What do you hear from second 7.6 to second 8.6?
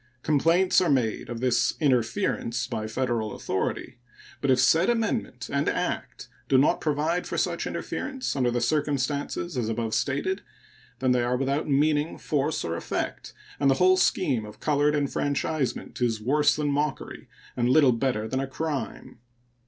interference under